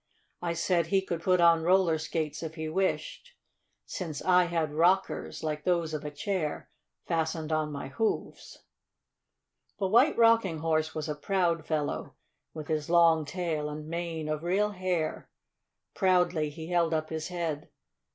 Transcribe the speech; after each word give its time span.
I 0.41 0.53
said 0.53 0.87
he 0.87 1.03
could 1.03 1.21
put 1.21 1.39
on 1.39 1.61
roller 1.61 1.99
skates 1.99 2.41
if 2.41 2.55
he 2.55 2.67
wished, 2.67 3.35
since 3.85 4.19
I 4.23 4.45
had 4.45 4.73
rockers, 4.73 5.43
like 5.43 5.63
those 5.63 5.93
of 5.93 6.03
a 6.03 6.09
chair, 6.09 6.71
fastened 7.05 7.51
on 7.51 7.71
my 7.71 7.89
hoofs." 7.89 8.63
The 9.77 9.85
White 9.85 10.17
Rocking 10.17 10.57
Horse 10.57 10.95
was 10.95 11.07
a 11.07 11.13
proud 11.13 11.67
fellow, 11.67 12.15
with 12.51 12.67
his 12.67 12.89
long 12.89 13.25
tail 13.25 13.69
and 13.69 13.87
mane 13.87 14.27
of 14.27 14.41
real 14.41 14.71
hair. 14.71 15.29
Proudly 15.93 16.49
he 16.49 16.69
held 16.69 16.95
up 16.95 17.11
his 17.11 17.27
head. 17.27 17.69